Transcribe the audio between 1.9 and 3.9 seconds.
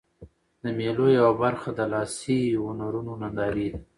لاسي هنرونو نندارې دي.